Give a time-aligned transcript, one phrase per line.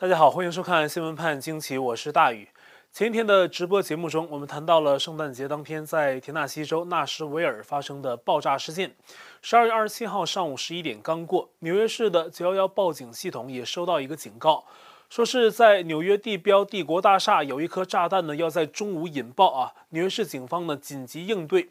[0.00, 2.48] 大家好，欢迎收看《新闻判惊奇》，我是大宇。
[2.92, 8.94] 前一天的直播节目中，我们谈到了圣诞节当天在田纳西州纳什维尔发生的爆炸事件。
[9.42, 14.64] 十二月二十七号上午十一点刚过，纽约市的九幺幺报警系统也收到一个警告，
[15.10, 19.72] 说是在纽约地标帝国大厦有一颗炸弹呢，要在中午引爆啊！
[19.88, 21.70] 纽约市警方呢紧急应对，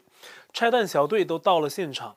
[0.52, 2.14] 拆弹小队都到了现场。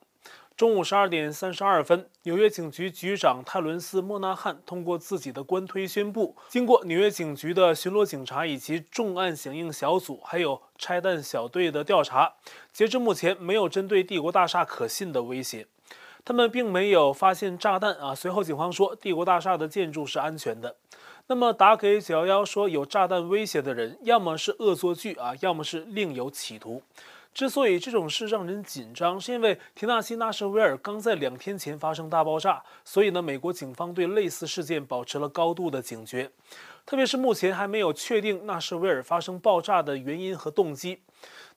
[0.56, 12.34] 中午十二点三十二分，纽约警局局长泰伦斯·莫纳汉通过自己的官推宣布，经过纽约警局的巡逻警察以及重案响应小组，还有拆弹小队的调查，
[12.72, 15.66] 截至目前没有针对帝国大厦可信的威胁。
[16.24, 18.14] 他们并没有发现炸弹啊。
[18.14, 20.76] 随后警方说，帝国大厦的建筑是安全的。
[21.26, 26.82] 那么打给九幺幺说有炸弹威胁的人，要么是恶作剧啊，要么是另有企图。
[27.34, 36.30] 之所以这种事让人紧张，是因为田纳西纳什维尔刚在两天前发生大爆炸，所以呢，美国警方对类似事件保持了高度的警觉，
[36.84, 41.00] 特别是目前还没有确定纳什维尔发生爆炸的原因和动机。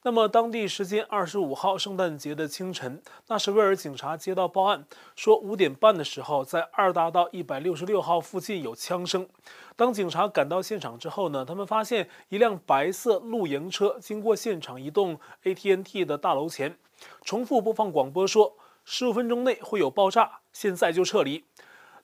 [0.04, 4.86] 那么，当地时间二十五号圣诞节的清晨，纳什维尔警察接到报案，
[5.16, 9.28] 说五点半的时候，在二大道一百六十六号附近有枪声。
[9.76, 16.78] 当警察赶到现场之后呢，他们发现一辆白色露营车经过现场一栋 AT&T 的大楼前，
[17.24, 21.44] 重复播放广播说：“十五分钟内会有爆炸，现在就撤离。”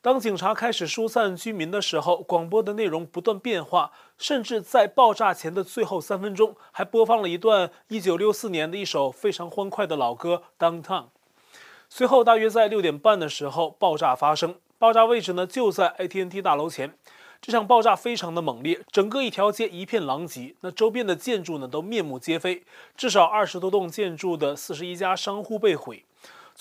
[0.03, 11.03] 当警察开始疏散居民的时候，广播的内容不断变化，甚至在爆炸前的最后三分钟，还播放了一段1964年的一首非常欢快的老歌《Downtown》。
[11.87, 14.55] 随后，大约在六点半的时候，爆炸发生。
[14.79, 16.95] 爆炸位置呢，就在 AT&T 大楼前。
[17.39, 22.63] 这场爆炸非常的猛烈，整个一条街一片狼藉，那周边的建筑呢，都面目皆非，
[22.97, 26.05] 至少二十多栋建筑的四十一家商户被毁。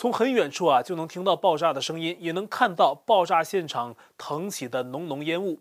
[0.00, 5.60] 从很远处啊，就能听到爆炸的声音，也能看到爆炸现场腾起的浓浓烟雾。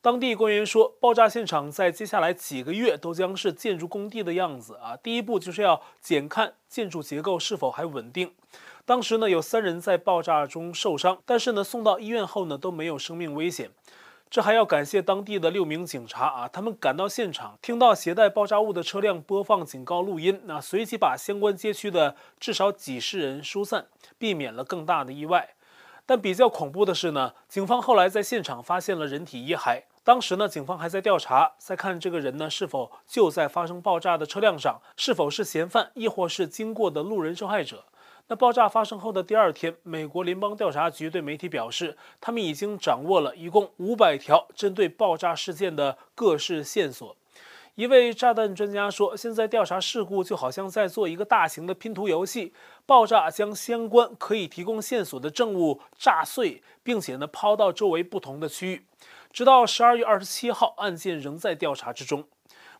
[0.00, 4.96] 当地官员说，爆炸现场在接下来几个月都将是建筑工地的样子啊。
[4.96, 8.30] 第一步就是要检看建筑结构是否还稳定。
[8.84, 13.72] 当时呢，有三人在爆炸中受伤，但是呢，送到医院后呢，都没有生命危险。
[14.32, 23.84] 这还要感谢当地的六名警察啊，他们赶到现场，听到携带爆炸物的车辆播放警告录音，那随即把相关街区的至少几十人疏散，
[24.16, 25.50] 避免了更大的意外。
[26.06, 29.82] 但比较恐怖的是呢，警方后来在现场发现了人体遗骸。
[30.02, 37.84] 当时呢，警方还在调查，在看这个人呢是否就在发生爆炸的车辆上，是否是嫌犯，亦或是经过的路人受害者。
[38.28, 47.14] 那爆炸发生后的第二天，美国联邦调查局对媒体表示，他们已经掌握了一共五百条针对爆炸事件的各式线索。
[47.74, 52.52] 一位炸弹专家说：“现在调查事故就好像在做一个大型的拼图游戏，
[52.84, 58.84] 爆炸将相关可以提供线索的证物炸碎，并且呢抛到周围不同的区域，
[59.32, 62.24] 直到十二月二十七号，案件仍在调查之中。”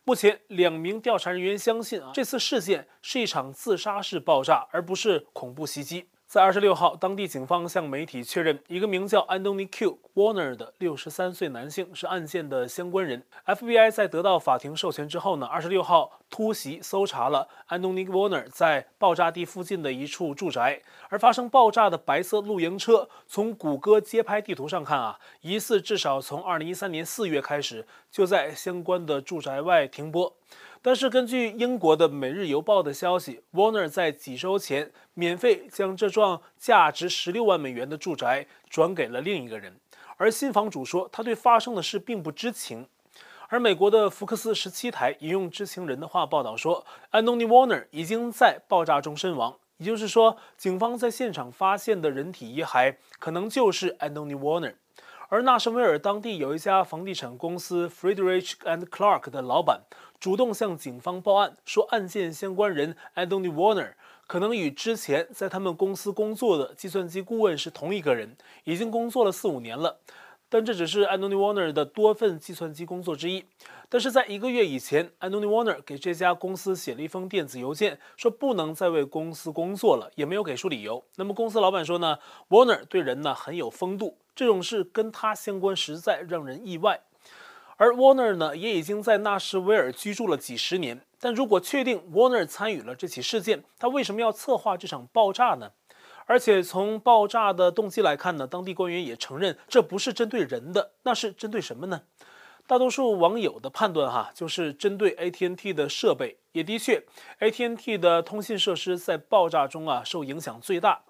[0.04, 6.08] 目前，两名调查人员相信啊，这次事件是一场自杀式爆炸，而不是恐怖袭击。
[6.32, 9.98] 在二十六号，当地警方向媒体确认，一个名叫安东尼 Q.
[10.15, 13.22] Warner 的六十三岁男性是案件的相关人。
[13.44, 20.81] FBI 在得到法庭授权之后呢，二十六号突袭搜查了 Anthony Warner 在爆炸地附近的一处住宅。
[21.10, 30.34] 而发生爆炸的白色露营车，从谷歌街拍地图上看啊，疑似至少从二零一三年四月开始就在相关的住宅外停泊。
[30.84, 39.76] 但是，根据英国的《每日邮报》的消息，Warner 在几周前免费将这幢价值十六万美元的住宅转给了另一个人，
[40.17, 42.88] 而新房主说他对发生的事并不知情。
[43.46, 54.75] 而美国的福克斯十七台引用知情人的话报道说，Anthony Warner 已经在爆炸中身亡，也就是说，警方在现场发现的人体遗骸可能就是 Anthony Warner。
[55.32, 59.81] 而纳什维尔当地有一家房地产公司 Friedrich and Clark 的老板。
[60.20, 63.94] 主动向警方报案，说案件相关人 Anthony Warner
[64.26, 70.00] 可能与之前在他们公司工作的计算机顾问是同一个人，已经工作了四五年了。
[70.50, 73.46] 但这只是 Anthony Warner 的多份计算机工作之一。
[73.88, 81.02] 但是在一个月以前，Anthony Warner 给这家公司写了一封电子邮件，说不能再为公司工作了，也没有给出理由。
[81.17, 82.19] 那么公司老板说呢
[82.50, 87.00] ，Warner 对人呢很有风度，这种事跟他相关实在让人意外。
[87.76, 91.00] 而 Warner 呢，也已经在纳什维尔居住了几十年。
[91.19, 95.73] 但如果确定 Warner 参与了这起事件，他为什么要策划这场爆炸呢？
[96.26, 102.02] 而且从爆炸的动机来看呢，当地官员也承认这不是针对人的，那是针对什么呢？
[102.69, 106.38] 大多数网友的判断哈，就是针对 AT&T 的设备。
[106.52, 107.02] 也的确
[107.40, 111.02] ，AT&T 的通信设施在爆炸中啊受影响最大。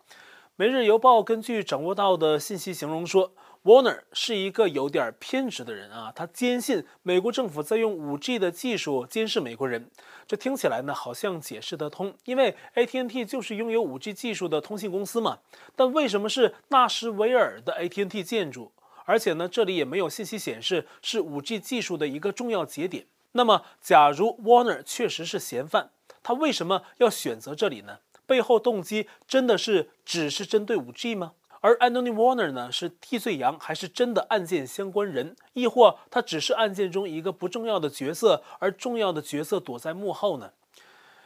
[0.56, 3.32] 每日邮报根据掌握到的信息形容说
[3.64, 9.90] Warner 是一个有点偏执的人啊，他坚信美国政府在用 5G 的技术监视美国人。
[10.26, 15.38] 这听起来呢好像解释得通，因为 AT&T 就是拥有 5G 技术的通信公司嘛。
[15.74, 18.72] 但为什么是纳什维尔的 AT&T 建筑？
[19.06, 23.06] 而且呢，这里也没有信息显示是 5G 技术的一个重要节点。
[23.32, 25.88] 那么，假如 Warner 确实是嫌犯，
[26.22, 28.00] 他为什么要选择这里呢？
[28.26, 31.32] 背后动机真的是只是针对 5G 吗？
[31.60, 40.50] 而 Anthony Warner 呢，是替罪羊，还是真的案件相关人，亦或他只是案件中一个不重要的角色，而重要的角色躲在幕后呢？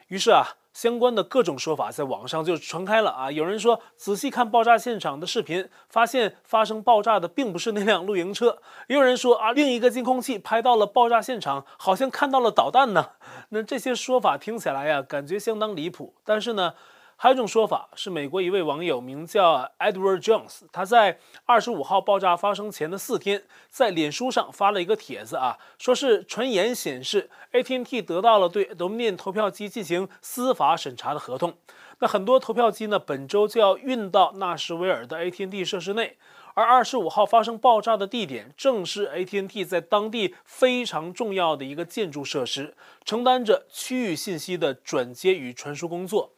[0.08, 3.30] 于是啊，相关的各种说法在网上就传开了啊。
[3.30, 8.58] 有人说，仔细看爆炸现场的视频，发现发生爆炸的并不是那辆露营车。
[8.88, 13.12] 也有人说啊，另一个监控器拍到了爆炸现场，好像看到了导弹呢。
[13.48, 16.12] 那这些说法听起来呀，感觉相当离谱。
[16.22, 16.74] 但是呢，
[17.18, 31.56] 还有一种说法是，美国一位网友名叫 Edward Jones，他在二十五号爆炸发生前的四天，在脸书上发了一个帖子啊，说是传言显示 AT&T 得到了对 Dominion 投票机进行司法审查的合同。
[32.00, 36.18] 那很多投票机呢，本周就要运到纳什维尔的 AT&T 设施内，
[36.52, 42.76] 而二十五号发生爆炸的地点正是 AT&T 在当地非常重要的一个建筑设施，
[43.06, 46.32] 承担着区域信息的转接与传输工作。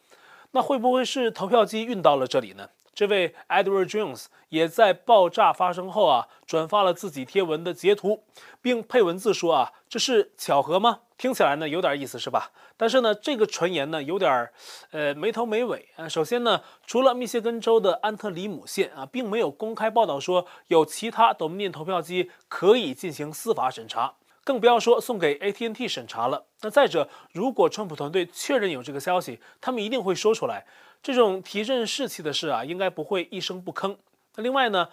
[0.53, 2.71] 那会不会是投票机运到了这里呢？
[2.95, 8.25] 这位 Edward Jones 也在爆炸发生后啊，转发了自己贴文的截图，
[8.61, 11.01] 并配文字说啊，这是巧合吗？
[11.17, 12.51] 听起来呢有点意思是吧？
[12.77, 14.51] 但是呢，这个传言呢有点
[14.91, 16.09] 呃没头没尾啊。
[16.09, 24.15] 首先呢，除了密歇根州的安特里姆县啊，并没有公开报道说有其他 Dominion 投票机可以进行司法审查。
[24.49, 26.47] 更不要说送给 AT&T 审查了。
[26.63, 30.65] 那再者，如果川普团队确认有这个消息，他们一定会说出来。
[31.03, 33.95] 这种提振士气的事啊，应该不会一声不吭。
[34.37, 34.89] 那另外呢，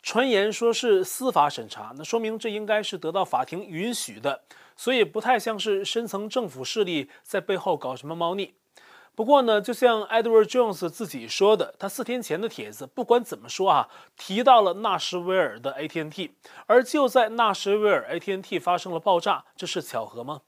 [0.00, 4.42] 传言说是司法审查，那说明这应该是得到法庭允许的，
[4.76, 8.54] 所以不太像是深层政府势力在背后搞什么猫腻。
[9.14, 16.36] 不过呢，就像 Edward Jones 自己说的，他四天前的帖子不管怎么说啊，提到了纳什维尔的 AT&T，
[16.66, 20.40] 而就在纳什维尔 AT&T 发生了爆炸，这是巧合吗？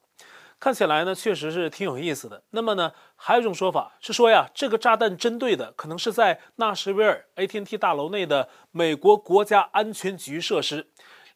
[0.59, 2.45] 看起来呢，确实是挺有意思的。
[2.51, 10.87] 那么呢，还有一种说法是说呀，这个炸弹针对的可能是在纳什维尔 AT&T 大楼内的美国国家安全局设施，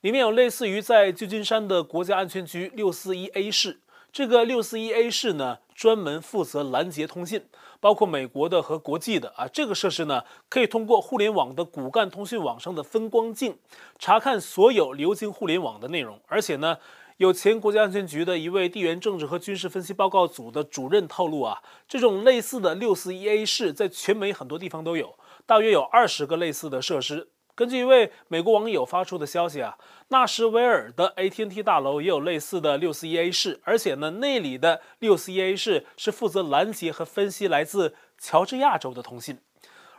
[0.00, 3.82] 里面有类似于在旧金山的国家安全局六四一 A 室。
[4.16, 7.44] 这个六四一 A 室呢，专门负责拦截通信，
[7.80, 9.46] 包括美国的和国际的啊。
[9.46, 13.58] 这个设施呢，可以通过互联网的骨干通讯网上的分光镜，
[13.98, 16.18] 查看所有流经互联网的内容。
[16.28, 16.78] 而且呢，
[17.18, 27.28] 有前国家安全局的一位地缘政治和军事分析报告组的主任透露啊，这种类似的六四一 A 室在全美很多地方都有，大约有二十个类似的设施。
[27.56, 39.38] 根据一位美国网友发出的消息啊，纳什维尔的 AT&T 大楼也有类似的六四一 A 室，而且呢，那里的六四一 A 室是负责拦截和分析来自乔治亚州的通信。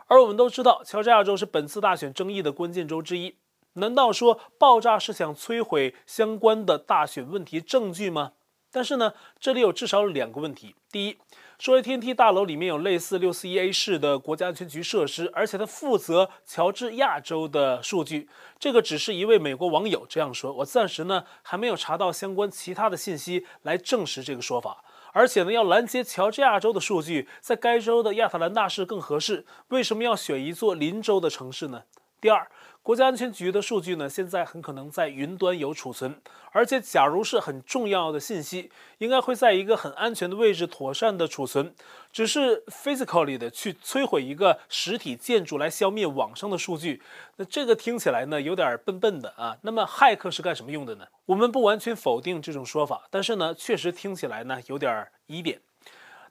[0.06, 3.34] 而我们都知道，乔治亚州是本次大选争议的关键州之一。
[3.72, 8.34] 难道说爆炸是想摧毁相关的大选问题证据吗？
[8.70, 10.76] 但是呢，这里有至少两个问题。
[10.92, 11.18] 第一，
[11.58, 18.28] 说 AT&T 大楼里面有类似六四一 A 室的国家安全局设施，而且它负责乔治亚州的数据。
[18.60, 24.84] 这个只是一位美国网友这样说，我暂时呢还没有查到相关其他的信息来证实这个说法。
[25.12, 29.44] 而且呢，要拦截乔治亚州的数据，在该州的亚特兰大市更合适。
[29.68, 31.82] 为什么要选一座邻州的城市呢？
[32.20, 32.46] 第二。
[32.80, 36.18] 国家安全局的数据呢，现在很可能在云端有储存，
[36.52, 41.74] 而且假如是很重要的信息，应该会在一个很安全的位置妥善的储存。
[42.10, 47.02] 只是 physically 的去摧毁一个实体建筑来消灭网上的数据，
[47.36, 49.58] 那这个听起来呢有点笨笨的啊。
[49.60, 51.06] 那么骇客是干什么用的呢？
[51.26, 55.60] 我们不完全否定这种说法，但是呢，确实听起来呢有点疑点。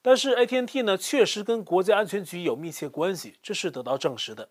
[0.01, 4.49] 但是 AT&T 呢确实跟国家安全局有密切关系，这是得到证实的。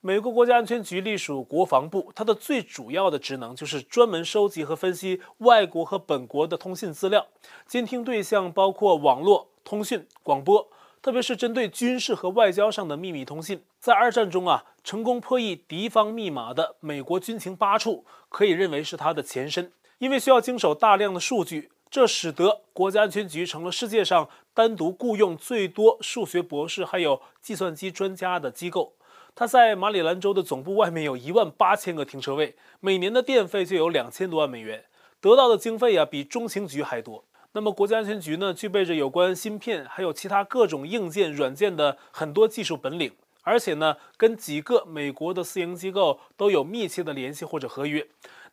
[0.00, 7.26] 美国国家安全局隶属国防部，它的最主要的职能就是专门收集和分析外国和本国的通信资料，
[7.66, 10.68] 监听对象包括网络、通讯、广播，
[11.02, 13.60] 特别是针对军事和外交上的秘密通信。
[13.80, 19.72] 在二战中啊，成功破译敌方密码的美国军情八处，可以认为是它的前身。
[19.98, 28.92] 因为需要经手大量的数据，这使得国家安全局成了世界上单独雇佣最多数学博士还有计算机专家的机构。
[29.38, 34.86] 他在马里兰州的总部外面有一万八千个停车位，每年的电费就有两千多万美元，
[35.20, 37.24] 得到的经费啊比中情局还多。
[37.52, 48.04] 那么国家安全局呢，具备着有关芯片还有其他各种硬件、软件的很多技术本领，而且呢，跟几个美国的私营机构都有密切的联系或者合约。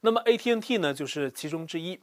[0.01, 1.99] 那么 AT&T 呢，就是其中之一。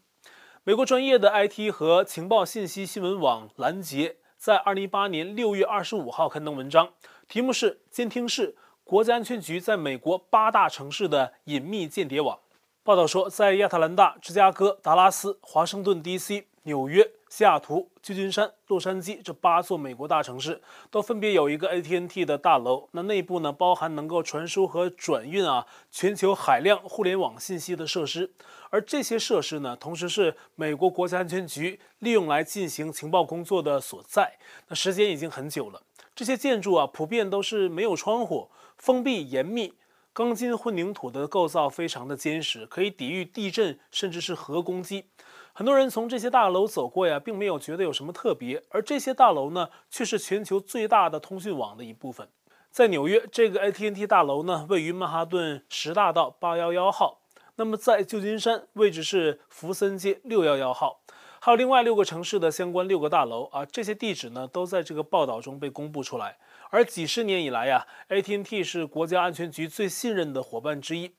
[0.64, 6.94] 美国专业的 IT 和情报信息新闻网拦截在二零一八年六月二十五号刊登文章，
[7.28, 12.38] 题目是“监听室：国家安全局在美国八大城市的隐秘间谍网”。
[12.84, 17.10] 报道说，在亚特兰大、芝加哥、达拉斯、华盛顿 DC、纽约。
[17.32, 20.60] 西雅图、旧金山、洛杉矶这八座美国大城市
[20.90, 28.30] 都分别有一个 AT&T 的大楼，那内部呢，包含能够传输和转运啊全球海量互联网信息的设施，
[28.68, 34.34] 而这些设施呢，同时是美国国家安全局利用来进行情报工作的所在。
[34.68, 35.80] 那时间已经很久了，
[36.14, 38.50] 这些建筑啊普遍都是没有窗户，
[38.82, 39.74] 封闭严密，
[40.12, 45.04] 钢筋混凝土的构造非常的坚实，可以抵御地震甚至是核攻击。
[45.52, 52.28] 很多人从这些大楼走过呀，并没有觉得有什么特别，而这些大楼呢，却是全球最大的通讯网的一部分。
[52.72, 57.20] 在纽约，这个 AT&T 大楼呢，位于曼哈顿十大道八幺幺号；
[57.54, 61.02] 那么在旧金山，位置是福森街六幺幺号。
[61.38, 66.38] 还有另外六个城市的相关六个大楼啊，这些地址呢，都在这个报道中被公布出来。
[66.72, 71.12] 而几十年以来呀，AT&T 是国家安全局最信任的伙伴之一。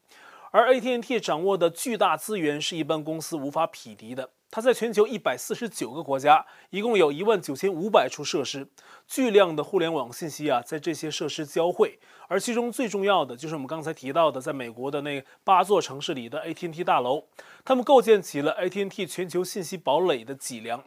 [0.52, 4.32] 而 AT&T 掌握的巨大资源是一般公司无法匹敌的。
[4.50, 8.68] 它在全球一百四十九个国家，一共有一万九千五百处设施，
[9.08, 12.00] 巨量的互联网信息啊，在这些设施交汇。
[12.28, 17.28] 而其中最重要的就是我们刚才提到的，在美国的那八座城市里的 AT&T 大楼，
[17.64, 20.84] 他们构建起了 AT&T 全球信息堡垒的脊梁。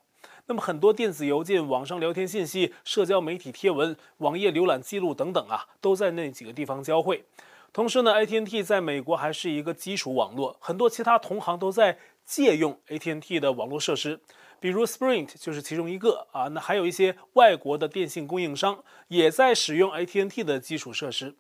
[0.48, 7.24] 那么很多电子邮件、网上聊天信息、社交媒体贴文、网页浏览记录等等啊，都在那几个地方交汇。
[7.72, 14.20] 同时呢，AT&T 在美国还是一个基础网络，很多其他同行都在借用 AT&T 的网络设施，
[14.60, 16.48] 比如 Sprint 就是其中一个啊。
[16.48, 21.34] 那还有一些外国的电信供应商也在使用 AT&T 的基础设施。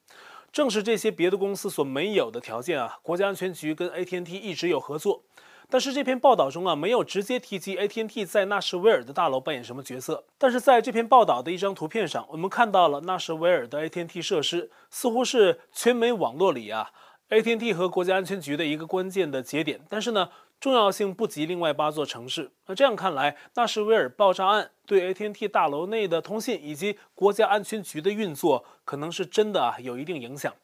[0.52, 5.22] 正是这些别的公司所没有的条件啊，国家安全局跟 AT&T 一直有合作。
[5.68, 10.24] 但是这篇报道中啊，没有直接提及 AT&T 在纳什维尔的大楼扮演什么角色。
[10.38, 16.90] 但是在这篇报道的一张图片上，我们看到了纳什维尔的 AT&T 设施，似乎是全美网络里啊
[17.30, 19.80] AT&T 和国家安全局的一个关键的节点。
[19.88, 20.28] 但是呢，
[20.60, 22.52] 重要性不及另外八座城市。
[22.66, 30.54] 那这样看来，纳什维尔爆炸案对 AT&T 大楼内的通信以及国家安全局的运作，可能是真的啊有一定影响。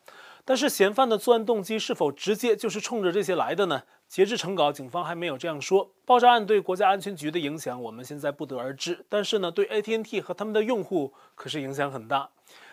[0.45, 3.83] 但是嫌犯的作案动机是否直接就是冲着这些来的呢？
[4.13, 5.91] 截至成稿，警方还没有这样说。
[6.05, 9.07] 爆炸案对国家安全局的影响，我们现在不得而知。
[9.09, 12.29] 但是呢，对 AT&T 和他们的用户可是影响很大。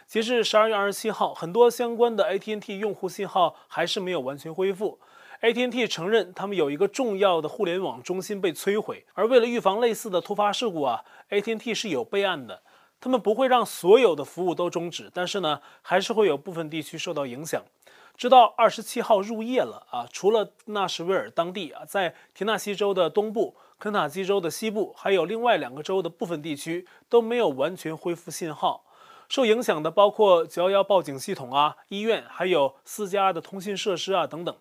[0.06, 5.00] 截至十二月二十七号，很多相关的 AT&T 用户信号还是没有完全恢复。
[5.40, 12.62] AT&T 承认他们有一个重要的互联网中心被摧毁，而为了预防类似的突发事故啊，AT&T 是有备案的。
[13.00, 17.64] 他们不会让所有的服务都终止，但是呢，还是会有部分地区受到影响。
[18.20, 28.84] 直到二十七号入夜了啊，除了纳什维尔当地啊，在田纳西州的东部、肯塔基州的西部，还有另外两个州的部分地区都没有完全恢复信号。
[29.30, 34.54] 受影响的包括九幺幺报警系统啊、医院，还有私家的通信设施啊等等。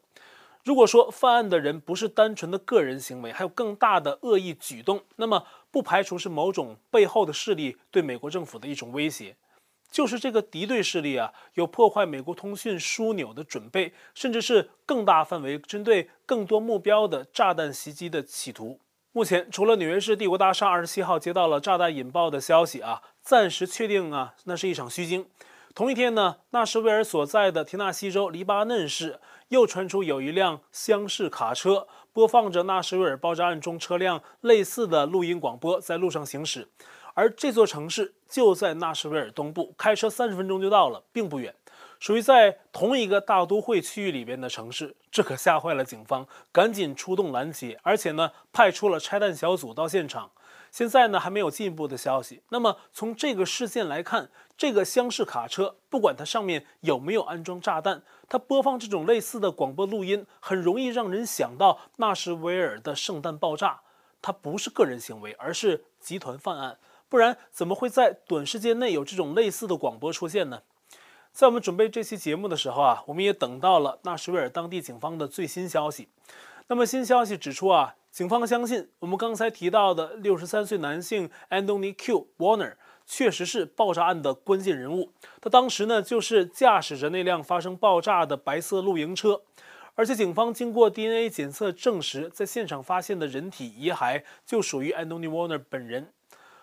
[0.62, 9.34] 如果说犯案的人不是单纯的个人行为，还有更大的恶意举动，那么不排除是某种背后的势力对美国政府的一种威胁。
[9.90, 18.80] 就是这个敌对势力啊，有破坏美国通讯枢纽的准备，甚至是更大范围针对更多目标的炸弹袭击的企图。
[19.12, 25.26] 目前，除了纽约市帝国大厦二十七号接到了炸弹引爆的消息啊，暂时确定啊，那是一场虚惊。
[25.74, 36.68] 同一天呢，纳什维尔所在的田纳西州黎巴嫩市又传出有一辆厢式卡车播放着纳什维尔爆炸案中车辆类似的录音广播，在路上行驶。
[37.18, 41.52] 而这座城市就在纳什维尔东部，开车三十分钟就到了，并不远，
[41.98, 44.94] 属于在同一个大都会区域里边的城市。
[45.10, 50.30] 这可吓坏了警方，赶紧出动拦截，而且呢，派出了拆弹小组到现场。
[50.70, 52.44] 现在呢，还没有进一步的消息。
[52.50, 63.80] 那么从这个事件来看，这个厢式卡车不管它上面有没有安装炸弹，它播放这种类似的广播录音，很容易让人想到纳什维尔的圣诞爆炸。
[64.22, 66.78] 它不是个人行为，而是集团犯案。
[67.08, 70.62] 不然怎么会在短时间内有这种类似的广播出现呢？
[71.32, 76.08] 在我们准备这期节目的时候啊，我们也等到了纳什维尔当地警方的最新消息。
[76.68, 77.94] 那么新消息指出啊。
[78.10, 82.26] 警方相信，我们刚才提到的六十三岁男性 Anthony Q.
[82.38, 82.74] Warner
[83.06, 85.12] 确实是爆炸案的关键人物。
[85.40, 89.42] 他当时呢，就是驾驶着那辆发生爆炸的白色露营车，
[89.94, 96.12] 而且警方经过 DNA 检测证实，在现场发现的人体遗骸就属于 Anthony Warner 本人。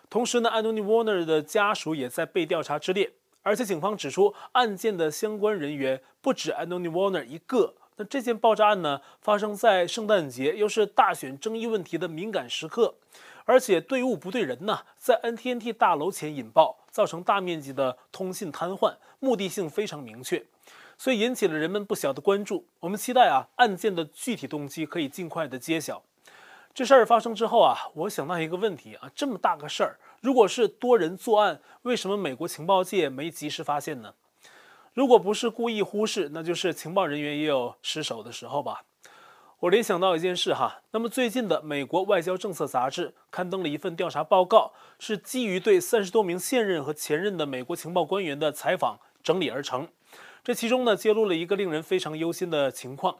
[0.08, 3.12] 同时呢，Anthony Warner 的家属也在被调查之列。
[3.42, 7.74] 而且警方指出，案件的相关人员不止 Anthony Weiner 一个。
[7.96, 12.96] 那这件爆炸案呢，发生在圣诞节，又是大选争议问题的敏感时刻，
[13.44, 20.44] 而且对物不对人呐，在 NTNT 大楼前引爆，造成大面积的通信瘫痪，目的性非常明确，
[20.98, 22.66] 所以引起了人们不小的关注。
[22.80, 26.02] 我们期待啊，案件的具体动机可以尽快的揭晓。
[26.76, 29.98] 这事儿发生之后啊，我想到一个问题啊，这么大个事儿。
[30.20, 34.12] 如果是多人作案，为什么美国情报界没及时发现呢？
[34.92, 38.82] 如果不是故意忽视，那就是情报人员也有失手的时候吧。
[39.60, 49.88] 我联想到一件事哈，那么最近的美国外交政策杂志刊登了一份调查报告，是基于对三十多名现任和前任的美国情报官员的采访整理而成。
[50.44, 53.16] 这其中呢，揭露了一个令人非常忧心的情况。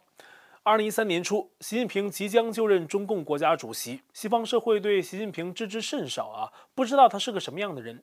[0.66, 8.02] 二零一三年初，习近平即将就任中共国家主席，西方社会对习近平知之甚少啊，不知道他是个什么样的人。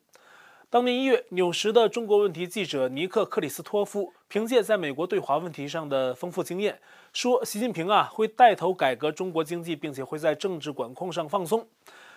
[0.70, 6.80] 当年一月，纽时的中国问题记者尼克·克里斯托夫凭借在美国对华问题上的丰富经验，
[7.12, 11.68] 说习近平啊会带头改革中国经济，并且会在政治管控上放松。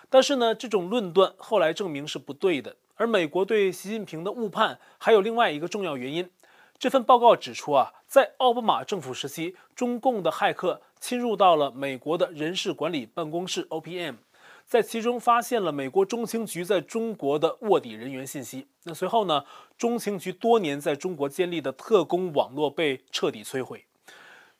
[0.10, 2.74] 但是呢，这种论断后来证明是不对的。
[2.96, 6.30] 而美国对习近平的误判还有另外一个重要原因。
[6.80, 14.18] 这份报告指出啊，在奥巴马政府时期，中共的骇客侵入到了美国的人事管理办公室 OPM，
[14.64, 18.68] 在其中发现了美国中情局在中国的卧底人员信息。
[18.84, 19.44] 那随后呢，
[19.76, 23.86] 中情局多年在中国建立的特工网络被彻底摧毁。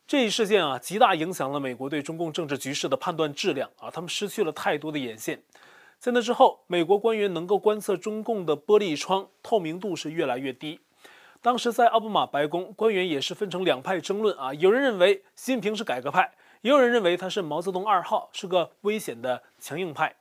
[0.08, 5.44] 这一事件啊，极大影响了美国对中共政治局势的判断质量啊，他们失去了太多的眼线。
[6.00, 10.80] 在那之后，美国官员能够观测中共的玻璃窗透明度是越来越低。
[11.48, 14.54] 当时在奥巴马白宫，官员也是分成两派争论啊。
[14.56, 20.14] 有人认为习近平是改革派，也有人认为他是毛泽东二号，是个危险的强硬派。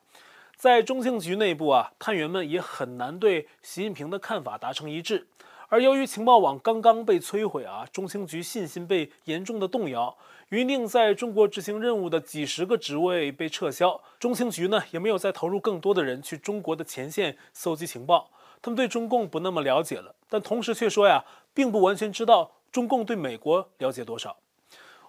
[0.54, 5.26] 在中情局内部啊，探员们也很难对习近平的看法达成一致。
[5.66, 10.16] 而由于情报网刚刚被摧毁啊，中情局信心被严重的动摇，
[10.50, 14.00] 原定在中国执行任务的几十个职位被撤销。
[14.20, 18.30] 中情局呢，也没有再投入更多的人去中国的前线搜集情报。
[18.62, 24.36] 他们对中共不那么了解了，但同时却说呀，并不完全知道中共对美国了解多少。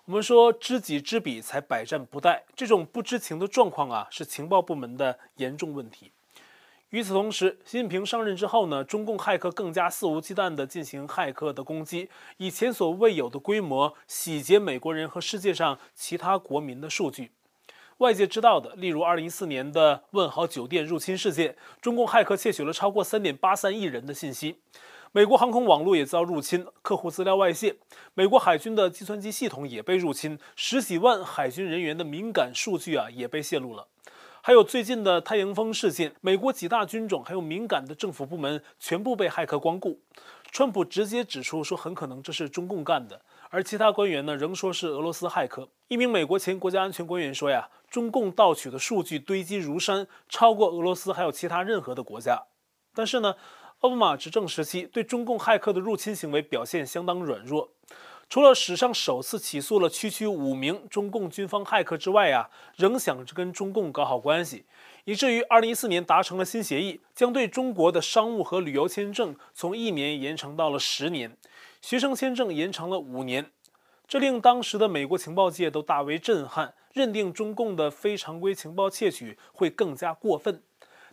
[0.05, 2.41] 我们说知己知彼，才百战不殆。
[2.55, 6.11] 这种不知情的状况啊，是情报部门的严重问题。
[6.91, 17.31] 与此同时，习近平上任之后呢，中共骇客更加肆无忌惮地进行骇客的攻击，以前所未有的规模洗劫美国人和世界上其他国民的数据。
[17.99, 24.53] 外界知道的，例如2014年的问豪酒店入侵事件，中共骇客窃取了超过3.83亿人的信息；
[25.11, 27.73] 美国航空网络也遭入侵，客户资料外泄；
[28.13, 33.87] 美国海军的计算机系统也被入侵，十几万海军人员的敏感数据啊也被泄露了。
[34.43, 39.99] 还有最近的太阳风事件，美国几大军种还有敏感的政府部门全部被骇客光顾。
[40.51, 43.19] 川普直接指出说，很可能这是中共干的。
[43.49, 45.69] 而其他官员呢，仍说是俄罗斯骇客。
[45.87, 52.43] 一名美国前国家安全官员说呀，中共盗取的数据堆积如山，超过俄罗斯还有其他任何的国家。
[52.93, 53.35] 但是呢，
[53.79, 57.69] 奥巴马执政时期对中共骇客的入侵行为表现相当软弱。
[58.29, 64.65] 除了史上首次起诉了区区五名中共军方骇客之外呀，仍想着跟中共搞好关系，
[65.05, 71.37] 以至于2014年达成了新协议，将对中国的商务和旅游签证从一年延长到了十年。
[71.81, 73.51] 学生签证延长了五年，
[74.07, 80.63] 这令当时的美国情报界都大为震撼，认定中共的非常规情报窃取会更加过分。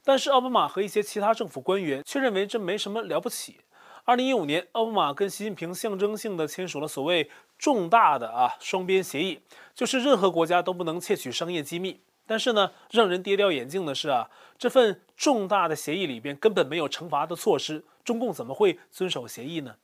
[0.03, 3.61] 但是奥巴马和一些其他政府官员却认为这没什么了不起。
[4.05, 9.41] 二零一五年，奥巴马跟习近平象征性的签署了所谓重大的啊双边协议，
[9.75, 12.01] 就是任何国家都不能窃取商业机密。
[12.27, 19.75] 但是呢，让人跌掉眼镜的是啊，这份重大的协议里边根本没有惩罚的措施，中共怎么会遵守协议呢？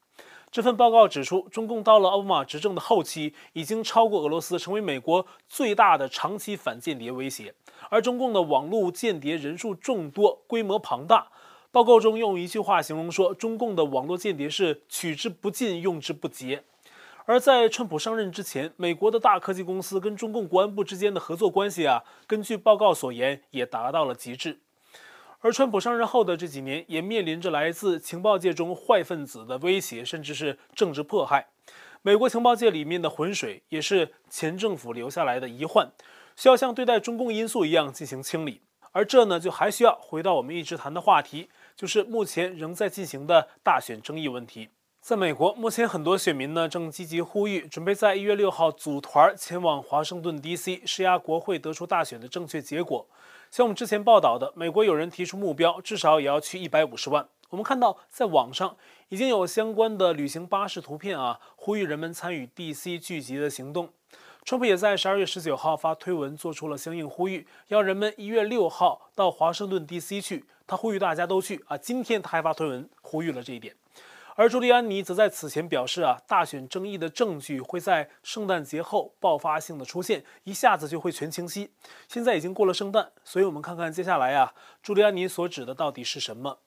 [0.53, 7.55] 这份报告指出，中共到了奥巴马执政的后期，已经超过俄罗斯，成为美国最大的长期反间谍威胁。
[7.89, 11.29] 而中共的网络间谍人数众多，规模庞大。
[11.71, 16.65] 报告中用一句话形容说，中共的网络间谍是取之不尽，用之不竭。
[17.27, 24.59] 而在川普上任之前，美国的大科技公司跟中共国安部之间的合作关系啊，根据报告所言，也达到了极致。
[25.43, 31.49] 而川普上任后的这几年，也面临着来自情报界中坏分子的威胁，甚至是政治迫害。
[32.03, 35.91] 美国情报界里面的浑水，也是前政府留下来的遗患，
[36.37, 38.61] 需要像对待中共因素一样进行清理。
[38.93, 44.69] 而这呢，就还需要回到我们一直谈的话题，就是目前仍在进行的大选争议问题。
[45.01, 53.07] 在美国，目前很多选民呢正积极呼吁，准备在一月六号组团前往华盛顿 DC，施压国会得出大选的正确结果。
[53.51, 57.29] 像我们之前报道的，美国有人提出目标，至少也要去一百五十万。
[57.49, 58.77] 我们看到在网上
[59.09, 63.93] 已经有相关的旅行巴士图片啊，呼吁人们参与 DC 聚集的行动。
[64.45, 70.45] 川普也在十二月十九号发推文，做出了相应呼吁，要人们一月六号到华盛顿 DC 去。
[70.65, 71.77] 他呼吁大家都去啊！
[71.77, 73.75] 今天他还发推文呼吁了这一点。
[74.41, 81.71] 而朱利安尼则在此前表示啊，大选争议的证据会在圣诞节后爆发性的出现，一下子就会全清晰。
[82.09, 86.61] 现在已经过了圣诞，所以我们看看接下来啊，朱利安尼所指的到底是什么？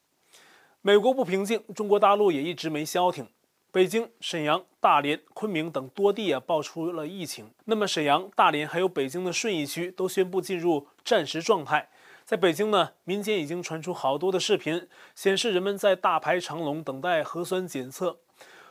[0.83, 3.27] 美国不平静，中国大陆也一直没消停。
[3.71, 7.49] 北京、沈阳、大连、昆明等多地啊爆出了疫情。
[7.65, 11.89] 那么沈阳、大连还有北京的顺义区都宣布进入战时状态。
[12.25, 18.19] 在北京呢，民间已经传出好多的视频，显示人们在大排长龙等待核酸检测。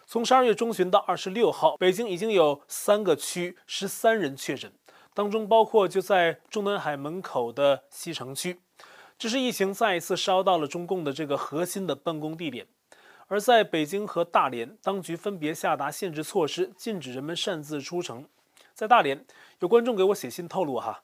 [0.06, 4.72] 从十二月中旬到二十六号，北京已经有三个区十三人确诊，
[5.12, 8.60] 当中包括就在中南海门口的西城区。
[9.18, 12.66] 这是疫情再一次烧到了中共的这个核心的办公地点。
[13.28, 18.26] 而在北京和大连，当局分别下达限制措施，禁止人们擅自出城。
[18.74, 19.24] 在大连，
[19.60, 21.02] 有观众给我写信透露哈。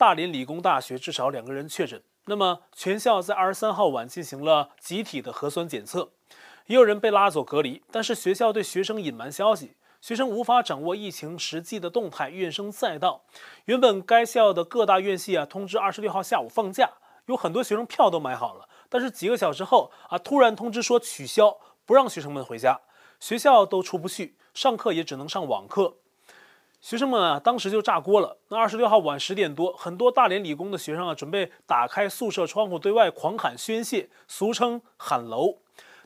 [0.00, 6.12] 大连理工大学至少两个人确诊，那么全校在二十三号晚进行了集体的核酸检测，
[6.68, 13.24] 也有人被拉走隔离，但是学校对学生隐瞒消息，学生无法掌握疫情实际的动态，怨声载道。
[13.66, 16.90] 原本该校的各大院系啊通知二十六号下午放假，
[17.26, 22.80] 有很多学生票都买好了，但是几个小时后啊突然通知说取消，不让学生们回家，
[23.20, 25.96] 学校都出不去，上课也只能上网课。
[26.80, 28.38] 学生们啊，当时就炸锅了。
[28.48, 35.58] 那二十六号晚十点多，很多大连理工的学生啊，准备打开宿舍窗户对外狂喊宣泄，俗称喊楼。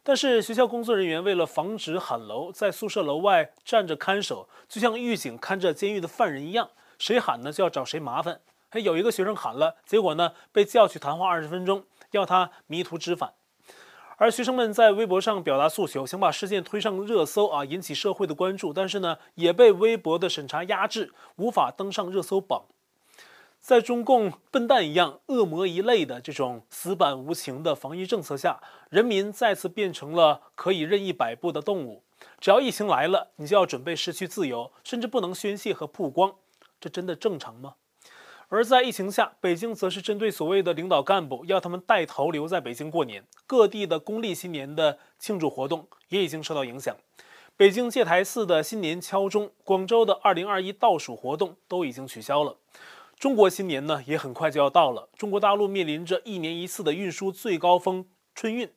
[0.02, 8.40] 但是学校工作人员为了防止喊楼，在宿舍楼外站着看守，就像狱警看着监狱的犯人一样，谁喊呢就要找谁麻烦。
[8.68, 13.32] 还有一个学生喊了，结果呢被叫去谈话二十分钟，要他迷途知返。
[14.24, 22.64] 而学生们在微博上表达诉求，想把事件推上热搜啊，引起社会的关注，但是呢，也被微博的审查压制，无法登上热搜榜。
[23.60, 32.02] 在中共笨蛋一样、恶魔一类的这种死板无情的防疫政策下，人民再次变成了可以任意摆布的动物。
[32.40, 36.34] 只要疫情来了，你就要准备失去自由，甚至不能宣泄和曝光。
[36.80, 37.74] 这真的正常吗？
[38.48, 43.24] 而在疫情下，北京则是针对所谓的领导干部，要他们带头留在北京过年。
[43.46, 46.96] 各地的公历新年的庆祝活动也已经受到影响。
[47.56, 52.56] 北京戒台寺的新年敲钟，广州的二零二一倒数活动都已经取消了。
[53.18, 55.08] 中国新年呢，也很快就要到了。
[55.16, 58.04] 中国大陆面临着一年一次的运输最高峰
[58.34, 58.68] 春运。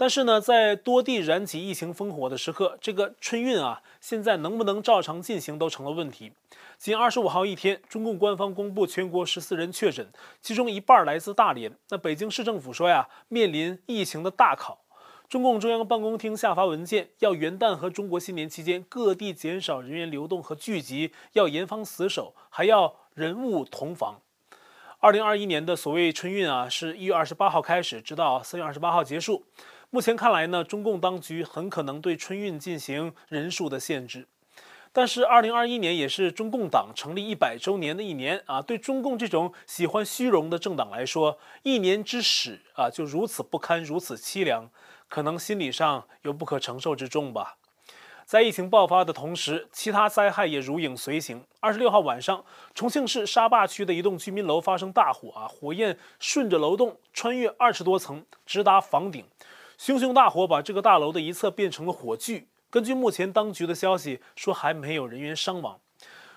[0.00, 6.32] 但是呢，在多地燃起疫情烽火的时刻，这个春运啊，现在能不能照常进行都成了问题。
[6.78, 10.10] 仅二十五号一天，中共官方公布全国十四人确诊，
[10.40, 11.70] 其中一半来自大连。
[11.90, 14.78] 那北京市政府说呀，面临疫情的大考。
[15.28, 24.18] 中共中央办公厅下发文件，要元旦和中国新年期间各地减少人员流动和聚集，要严防死守，还要人物同防。
[25.00, 29.44] 二零二一年的所谓春运啊，是一月二十八号开始，直到三月二十八号结束。
[29.92, 34.28] 目前看来呢，中共当局很可能对春运进行人数的限制。
[34.92, 44.70] 但是，二零二一年也是中共党成立一百周年的一年啊，对中共这种喜欢虚荣的政党来说，一年之始啊就如此不堪，如此凄凉，
[45.08, 47.56] 可能心理上有不可承受之重吧。
[48.24, 51.44] 在疫情爆发的同时，其他灾害也如影随形。
[51.58, 52.44] 二十六号晚上，
[52.76, 59.24] 重庆市沙坝区的一栋居民楼发生大火啊，火焰顺着楼栋穿越二十多层，直达房顶。
[59.80, 62.46] 熊熊大火把这个大楼的一侧变成了火炬。
[62.68, 65.80] 根据目前当局的消息说，还没有人员伤亡。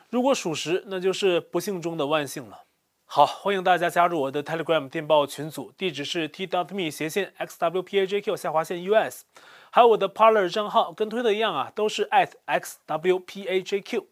[0.10, 2.64] 如果属实，那就是不幸中的万幸了。
[3.04, 9.24] 好，欢迎大家加入我的 Telegram 电报群组，地址是 t w me 斜线 xwpajq 下划线 us，
[9.70, 12.08] 还有我的 Parler 账号，跟推特一样啊，都是
[12.48, 14.06] @xwpajq。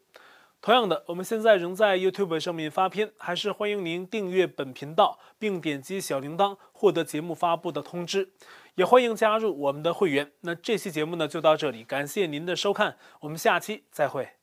[0.60, 8.28] 同样的，我们现在仍在 YouTube 上面发片，还是欢迎您订阅本频道，并点击小铃铛，获得节目发布的通知。
[8.74, 10.32] 也欢迎加入我们的会员。
[10.40, 14.41] 那这期节目呢，就到这里，感谢您的收看，我们下期再会。